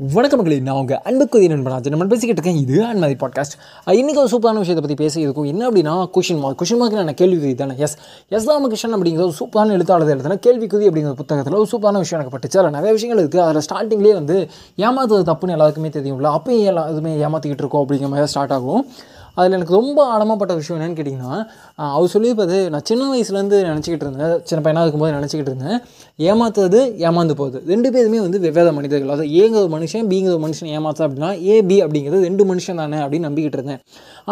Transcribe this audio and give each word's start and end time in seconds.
வணக்கம் 0.00 0.38
மக்களே 0.38 0.60
நான் 0.60 0.74
உங்கள் 0.74 1.00
அன்புக்குரிய 1.04 1.54
நண்பனாச்சு 1.54 1.88
நம்ம 1.88 2.04
பேசிக்கிட்டு 2.04 2.50
இருக்கேன் 2.50 2.56
இது 2.56 2.84
அன்மதி 2.84 3.14
பாட்காஸ்ட் 3.14 3.90
இன்றைக்கி 3.90 4.14
ஒரு 4.14 4.28
சூப்பரான 4.28 4.58
விஷயத்தை 4.58 4.74
பற்றி 4.74 4.94
பேசி 4.94 5.20
இருக்கும் 5.20 5.44
என்ன 5.44 5.68
அப்படின்னா 5.68 6.10
கொஷின் 6.14 6.38
மார்க் 6.38 6.62
கொஷின் 6.62 6.76
மார்க் 6.76 6.94
நான் 6.94 7.14
கேள்விக்குறி 7.14 7.54
தானே? 7.54 7.74
எஸ் 7.76 7.96
எஸ் 8.28 8.50
ராமகிருஷ்ணன் 8.50 8.94
அப்படிங்கிற 8.94 9.20
ஒரு 9.20 9.32
சூப்பரான 9.40 9.72
எழுத்தாளர் 9.72 10.20
எழுதுன 10.20 10.34
கேள்விக்குதி 10.34 10.88
அப்படிங்கிற 10.88 11.12
புத்தகத்தில் 11.12 11.54
ஒரு 11.54 11.66
சூப்பரான 11.72 11.98
விஷயம் 11.98 12.24
எனக்கு 12.24 12.38
பட்டுச்சு. 12.38 12.64
அதில் 12.64 12.70
நிறைய 12.70 12.92
விஷயங்கள் 12.92 13.26
இருக்குது 13.26 13.38
அதில் 13.38 13.62
ஸ்டார்டிங்லேயே 13.72 14.12
வந்து 14.12 14.48
ஏமாத்துறது 14.76 15.28
தப்புன்னு 15.28 15.50
எல்லாருக்குமே 15.50 15.88
தெரியும்ல. 15.88 16.38
அப்பயும் 16.38 16.64
எல்லா 16.64 16.90
இதுவுமே 16.90 17.28
ஏமாற்றிக்கிட்டு 17.28 17.58
இருக்கோம் 17.58 17.86
அப்படிங்கிற 17.88 18.08
மாதிரி 18.08 18.26
ஸ்டார்ட் 18.26 18.52
ஆகும். 18.52 18.86
அதில் 19.38 19.56
எனக்கு 19.56 19.74
ரொம்ப 19.78 19.98
ஆழமாப்பட்ட 20.12 20.52
விஷயம் 20.60 20.76
என்னென்னு 20.78 20.98
கேட்டிங்கன்னா 20.98 21.32
அவர் 21.96 22.12
சொல்லியிருப்பது 22.14 22.56
நான் 22.74 22.86
சின்ன 22.90 23.08
வயசுலேருந்து 23.12 23.58
நினச்சிக்கிட்டு 23.70 24.06
இருந்தேன் 24.06 24.34
சின்ன 24.48 24.60
பையனாக 24.64 24.84
இருக்கும்போது 24.86 25.16
நினச்சிக்கிட்டு 25.18 25.52
இருந்தேன் 25.52 25.78
ஏமாத்துறது 26.28 26.80
ஏமாந்து 27.08 27.34
போகுது. 27.40 27.58
ரெண்டு 27.72 27.88
பேருமே 27.94 28.20
வந்து 28.26 28.38
வெவ்வேறு 28.44 28.72
மனிதர்கள். 28.78 29.10
அதாவது 29.10 29.28
ஏங்கிற 29.40 29.60
ஒரு 29.64 29.72
மனுஷன் 29.76 30.08
பிங்கிற 30.12 30.32
ஒரு 30.36 30.42
மனுஷன் 30.46 30.70
ஏமாத்தா 30.78 31.04
அப்படின்னா 31.08 31.30
ஏ 31.50 31.56
பி 31.70 31.76
அப்படிங்கிறது 31.84 32.22
ரெண்டு 32.28 32.44
மனுஷன் 32.50 32.80
தானே 32.82 33.00
அப்படின்னு 33.04 33.28
நம்பிக்கிட்டு 33.28 33.58
இருந்தேன். 33.60 33.82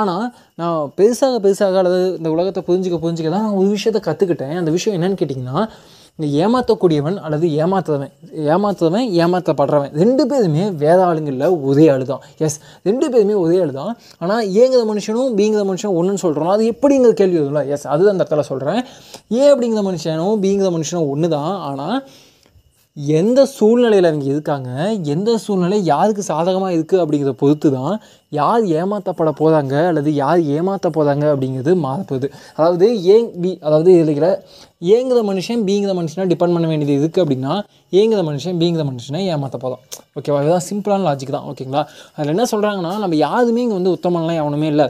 ஆனால் 0.01 0.25
நான் 0.63 0.79
பெருசாக 1.01 1.39
பெருசாக 1.45 1.79
அல்லது 1.83 2.01
இந்த 2.19 2.31
உலகத்தை 2.37 2.63
புரிஞ்சுக்க 2.71 2.99
புரிஞ்சுக்க 3.05 3.31
தான் 3.37 3.47
நான் 3.49 3.61
ஒரு 3.63 3.69
விஷயத்தை 3.77 4.03
கற்றுக்கிட்டேன் 4.09 4.57
அந்த 4.63 4.73
விஷயம் 4.79 4.97
என்னென்னு 4.99 5.21
கேட்டிங்கன்னா 5.23 5.61
இங்கே 6.19 6.29
ஏமாற்றக்கூடியவன் 6.39 7.17
அல்லது 7.19 7.47
ஏமாத்துறவன் 7.57 8.13
ஏமாத்துறவன் 8.53 9.09
ஏமாற்றப்படுறவன் 9.17 9.91
ரெண்டு 9.95 10.23
பேருமே 10.27 10.63
வேற 10.77 10.99
ஆளுங்களில் 11.07 11.57
ஒரே 11.63 11.85
ஆளு 11.89 12.05
தான் 12.05 12.23
எஸ் 12.39 12.57
ரெண்டு 12.83 13.07
பேருமே 13.11 13.35
ஒரே 13.37 13.57
ஆளு 13.61 13.73
தான் 13.73 13.93
ஆனால் 14.19 14.45
ஏங்கிற 14.57 14.83
மனுஷனும் 14.87 15.35
பிங்கிற 15.37 15.65
மனுஷனும் 15.65 15.99
ஒன்றுன்னு 15.99 16.23
சொல்கிறோம் 16.25 16.53
அது 16.55 16.71
எப்படிங்கிற 16.73 17.13
கேள்வி 17.13 17.39
வரும்ல? 17.41 17.63
எஸ் 17.69 17.87
அது 17.87 18.11
அந்த 18.11 18.23
இடத்துல 18.23 18.45
சொல்கிறேன் 18.49 18.81
ஏ 19.33 19.45
அப்படிங்கிற 19.53 19.83
மனுஷனும் 19.83 20.39
பீங்கிற 20.43 20.71
மனுஷனும் 20.77 21.11
ஒன்று 21.11 21.31
தான் 21.31 21.55
ஆனால் 21.65 21.99
எந்த 22.97 23.41
சூழ்நிலையில் 23.55 24.09
அவங்க 24.09 24.27
இருக்காங்க? 24.33 24.71
எந்த 25.15 25.31
சூழ்நிலை 25.43 25.79
யாருக்கு 25.91 26.23
சாதகமாக 26.29 26.75
இருக்குது 26.77 27.01
அப்படிங்கிறத 27.03 27.35
பொறுத்து 27.43 27.69
தான் 27.75 27.97
யார் 28.39 28.63
ஏமாற்றப்பட 28.79 29.31
போகிறாங்க 29.41 29.75
அல்லது 29.91 30.11
யார் 30.23 30.41
ஏமாற்ற 30.57 30.89
போகிறாங்க 30.97 31.25
அப்படிங்கிறது 31.33 31.73
மாறப்போகுது. 31.87 32.29
அதாவது 32.59 32.87
ஏங் 33.15 33.29
பி 33.43 33.51
அதாவது 33.67 33.93
இருக்கிற 34.05 34.29
ஏங்குற 34.95 35.21
மனுஷன் 35.31 35.65
பீங்கிற 35.69 35.93
மனுஷனை 36.01 36.27
டிபெண்ட் 36.33 36.57
பண்ண 36.57 36.67
வேண்டியது 36.73 36.97
இருக்குது 37.03 37.25
அப்படின்னா 37.25 37.55
ஏங்குற 38.01 38.23
மனுஷன் 38.31 38.59
பீங்கிற 38.63 38.85
மனுஷனை 38.91 39.23
ஏமாற்ற 39.35 39.59
போதும் 39.65 39.83
ஓகேவா 40.19 40.41
இதுதான் 40.45 40.67
சிம்பிளான 40.71 41.07
லாஜிக் 41.09 41.37
தான். 41.37 41.49
ஓகேங்களா 41.53 41.83
அதில் 42.17 42.35
என்ன 42.37 42.47
சொல்கிறாங்கன்னா 42.53 42.95
நம்ம 43.05 43.19
யாருமே 43.29 43.65
இங்கே 43.67 43.79
வந்து 43.81 43.95
உத்தமன்லாம் 43.99 44.41
எவனுமே 44.43 44.69
இல்லை. 44.75 44.89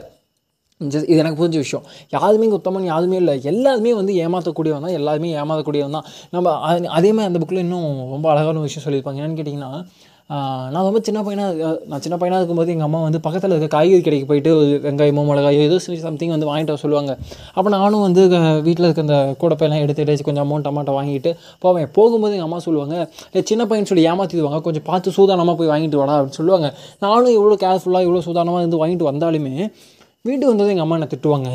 ஜஸ்ட் 0.81 1.07
இது 1.11 1.19
எனக்கு 1.21 1.39
புரிஞ்ச 1.41 1.57
விஷயம். 1.63 1.85
யாருமே 2.15 2.43
இங்கே 2.47 2.57
உத்தமன் 2.59 2.89
யாருமே 2.93 3.17
இல்லை. 3.21 3.33
எல்லாருமே 3.51 3.93
வந்து 3.99 4.13
ஏமாற்றக்கூடியவன் 4.25 4.85
தான். 4.87 4.97
எல்லாருமே 4.99 5.29
ஏமாற்றக்கூடியவன் 5.43 5.95
தான். 5.97 6.09
நம்ம 6.35 6.57
அதே 6.97 7.09
மாதிரி 7.15 7.29
அந்த 7.31 7.39
புக்கில் 7.43 7.63
இன்னும் 7.63 7.89
ரொம்ப 8.15 8.27
அழகான 8.33 8.61
விஷயம் 8.67 8.85
சொல்லியிருப்பாங்க. 8.85 9.19
என்னென்னு 9.21 9.39
கேட்டிங்கன்னா 9.39 9.71
நான் 10.73 10.85
ரொம்ப 10.87 10.99
சின்ன 11.07 11.19
பையனாக 11.25 11.67
நான் 11.89 12.01
சின்ன 12.05 12.15
பையனாக 12.21 12.39
இருக்கும்போது 12.41 12.71
எங்கள் 12.73 12.87
அம்மா 12.87 12.99
வந்து 13.05 13.19
பக்கத்தில் 13.25 13.53
இருக்க 13.53 13.67
காய்கறி 13.75 14.01
கடைக்கு 14.07 14.27
போயிட்டு 14.31 14.51
ஒரு 14.57 14.71
வெங்காயமோ 14.85 15.21
மிளகாயோ 15.29 15.61
ஏதோ 15.67 15.77
சம்திங் 16.07 16.33
வந்து 16.35 16.49
வாங்கிட்டு 16.49 16.73
வர 16.73 16.81
சொல்லுவாங்க. 16.83 17.11
அப்போ 17.57 17.69
நானும் 17.75 18.03
வந்து 18.07 18.21
வீட்டில் 18.67 18.87
இருக்க 18.87 19.05
அந்த 19.05 19.17
கூடப்பையெல்லாம் 19.41 19.83
எடுத்துகிட்டு 19.85 20.27
கொஞ்சம் 20.29 20.45
அமௌண்ட் 20.45 20.67
அமௌண்ட்டை 20.71 20.95
வாங்கிட்டு 20.97 21.31
போவேன் 21.65 21.87
போகும்போது 21.97 22.35
எங்கள் 22.37 22.49
அம்மா 22.49 22.59
சொல்லுவாங்க 22.67 22.95
இல்லை 23.29 23.43
சின்ன 23.51 23.65
பையன் 23.69 23.89
சொல்லி 23.91 24.05
ஏமாற்றிடுவாங்க 24.13 24.59
கொஞ்சம் 24.67 24.87
பார்த்து 24.89 25.15
சூதானமாக 25.19 25.57
போய் 25.61 25.71
வாங்கிட்டு 25.73 26.01
வாடா. 26.01 26.17
அப்படின்னு 26.19 26.39
சொல்லுவாங்க. 26.41 26.69
நானும் 27.05 27.35
இவ்வளோ 27.37 27.57
கேர்ஃபுல்லாக 27.65 28.07
இவ்வளோ 28.07 28.23
சூதானமாக 28.27 28.63
இருந்து 28.65 28.81
வாங்கிட்டு 28.83 29.09
வந்தாலுமே 29.11 29.55
வீட்டுக்கு 30.25 30.51
வந்தது 30.51 30.71
எங்கள் 30.71 30.85
அம்மா 30.85 30.95
என்ன 30.97 31.07
திட்டுவாங்க. 31.11 31.49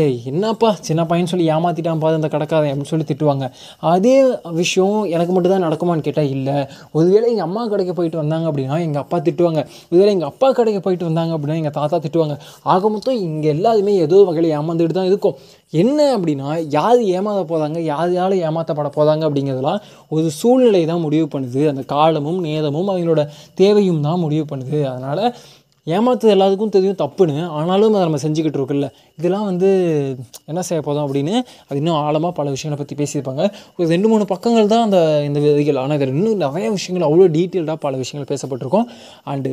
ஏய் 0.00 0.16
என்னப்பா 0.30 0.70
சின்ன 0.86 1.02
பையன் 1.10 1.30
சொல்லி 1.32 1.44
ஏமாற்றிட்டான் 1.54 2.00
பாரு 2.02 2.18
அந்த 2.18 2.28
கடைக்காரன் 2.32 2.70
அப்படின்னு 2.70 2.90
சொல்லி 2.92 3.06
திட்டுவாங்க. 3.10 3.44
அதே 3.92 4.16
விஷயம் 4.60 4.98
எனக்கு 5.14 5.34
மட்டும் 5.34 5.54
தான் 5.54 5.64
நடக்குமான்னு 5.66 6.04
கேட்டால் 6.08 6.32
இல்லை. 6.36 6.56
ஒருவேளை 6.96 7.26
எங்கள் 7.32 7.46
அம்மா 7.48 7.62
கடைக்கு 7.72 7.94
போயிட்டு 7.98 8.20
வந்தாங்க 8.22 8.46
அப்படின்னா 8.50 8.78
எங்கள் 8.86 9.02
அப்பா 9.04 9.18
திட்டுவாங்க. 9.28 9.62
ஒருவேளை 9.90 10.10
எங்கள் 10.16 10.30
அப்பா 10.32 10.48
கடைக்கு 10.58 10.80
போயிட்டு 10.86 11.08
வந்தாங்க 11.10 11.34
அப்படின்னா 11.36 11.58
எங்கள் 11.60 11.76
தாத்தா 11.78 12.00
திட்டுவாங்க. 12.06 12.36
ஆக 12.74 12.90
மொத்தம் 12.96 13.22
இங்கே 13.28 13.50
எல்லாருமே 13.56 13.94
ஏதோ 14.06 14.18
வகையில் 14.30 14.54
ஏமாந்துட்டு 14.58 14.98
தான் 14.98 15.10
இருக்கும். 15.12 15.38
என்ன 15.82 15.98
அப்படின்னா 16.16 16.50
யார் 16.76 17.00
ஏமாத 17.16 17.40
போகிறாங்க 17.50 17.78
யார் 17.90 18.12
யார் 18.20 18.34
ஏமாற்றப்பட 18.48 18.88
போகிறாங்க 18.96 19.22
அப்படிங்கிறதுலாம் 19.28 19.80
ஒரு 20.16 20.28
சூழ்நிலை 20.40 20.82
தான் 20.92 21.04
முடிவு 21.06 21.26
பண்ணுது. 21.34 21.62
அந்த 21.72 21.82
காலமும் 21.94 22.40
நேரமும் 22.48 22.90
அவங்களோட 22.92 23.24
தேவையும் 23.62 24.04
தான் 24.08 24.22
முடிவு 24.24 24.46
பண்ணுது. 24.52 24.78
அதனால் 24.92 25.24
ஏமாத்துறது 25.86 26.34
எல்லாத்துக்கும் 26.36 26.74
தெரியும் 26.76 26.98
தப்புன்னு 27.02 27.36
ஆனாலும் 27.58 27.94
அதை 27.98 28.04
நம்ம 28.08 28.20
செஞ்சுக்கிட்டு 28.24 28.58
இருக்கோம்ல. 28.60 28.88
இதெல்லாம் 29.18 29.46
வந்து 29.50 29.68
என்ன 30.50 30.62
செய்ய 30.68 30.80
போதும் 30.88 31.04
அப்படின்னு 31.06 31.34
அது 31.68 31.78
இன்னும் 31.82 31.98
ஆழமாக 32.04 32.32
பல 32.38 32.50
விஷயங்களை 32.56 32.78
பற்றி 32.80 32.96
பேசியிருப்பாங்க. 33.02 33.44
ஒரு 33.78 33.88
ரெண்டு 33.94 34.10
மூணு 34.12 34.26
பக்கங்கள் 34.34 34.72
தான் 34.74 34.86
அந்த 34.86 35.00
இந்த 35.28 35.40
விதிகள். 35.46 35.80
ஆனால் 35.82 35.98
இதில் 36.00 36.14
இன்னும் 36.20 36.44
நிறைய 36.46 36.68
விஷயங்கள் 36.78 37.08
அவ்வளோ 37.08 37.28
டீட்டெயில்டாக 37.38 37.78
பல 37.86 37.96
விஷயங்கள் 38.04 38.30
பேசப்பட்டிருக்கும். 38.32 38.88
அண்டு 39.34 39.52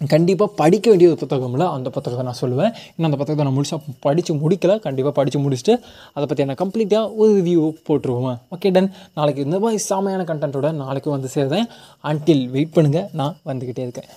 கண்டிப்பாக 0.00 0.50
படிக்க 0.60 0.86
வேண்டிய 0.90 1.10
ஒரு 1.10 1.18
புத்தகமில் 1.20 1.64
அந்த 1.74 1.88
புத்தகத்தை 1.94 2.24
நான் 2.28 2.40
சொல்லுவேன். 2.40 2.72
இன்னும் 2.94 3.08
அந்த 3.08 3.18
புத்தகத்தை 3.20 3.44
நான் 3.48 3.56
முடிச்சா 3.58 3.76
படித்து 4.06 4.32
முடிக்கல 4.42 4.72
கண்டிப்பாக 4.86 5.14
படித்து 5.18 5.38
முடிச்சுட்டு 5.44 5.74
அதை 6.16 6.24
பற்றி 6.24 6.48
நான் 6.50 6.60
கம்ப்ளீட்டாக 6.62 7.12
ஒரு 7.20 7.30
ரிவ்யூ 7.38 7.62
போட்டுருவேன் 7.88 8.38
ஓகே 8.56 8.72
டன் 8.76 8.90
நாளைக்கு 9.18 9.46
இந்த 9.48 9.58
மாதிரி 9.64 9.80
சாமையான 9.90 10.26
கண்டென்ட்டோட 10.30 10.70
நாளைக்கு 10.84 11.10
வந்து 11.16 11.30
சேர்றேன். 11.36 11.68
அன்டில் 12.10 12.44
வெயிட் 12.56 12.76
பண்ணுங்கள் 12.78 13.08
நான் 13.20 13.36
வந்துக்கிட்டே 13.50 13.84
இருக்கேன். 13.86 14.10